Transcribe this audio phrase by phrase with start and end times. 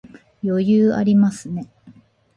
[0.41, 1.69] 余裕ありますね